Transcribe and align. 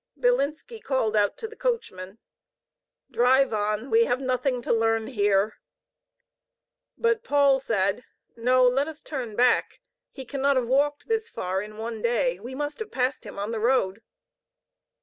Bilinski 0.19 0.81
called 0.81 1.15
out 1.15 1.37
to 1.37 1.47
the 1.47 1.55
coachman: 1.55 2.17
"Drive 3.11 3.53
on. 3.53 3.91
We 3.91 4.05
have 4.05 4.19
nothing 4.19 4.63
to 4.63 4.73
learn 4.73 5.05
here." 5.05 5.59
But 6.97 7.23
Paul 7.23 7.59
said: 7.59 8.03
"NQ 8.35 8.71
let 8.73 8.87
us 8.87 9.03
turn 9.03 9.35
back. 9.35 9.79
He 10.09 10.25
cannot 10.25 10.55
have 10.55 10.65
walked 10.65 11.07
this 11.07 11.29
far 11.29 11.61
in 11.61 11.77
one 11.77 12.01
day. 12.01 12.39
We 12.39 12.55
must 12.55 12.79
have 12.79 12.89
passed 12.89 13.25
him 13.27 13.37
on 13.37 13.51
the 13.51 13.59
road." 13.59 14.01